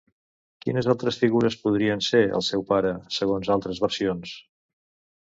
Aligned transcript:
Quines 0.63 0.89
altres 0.93 1.19
figures 1.25 1.59
podrien 1.67 2.03
ser 2.07 2.23
el 2.41 2.47
seu 2.49 2.67
pare, 2.73 2.97
segons 3.21 3.55
altres 3.61 3.87
versions? 3.89 4.37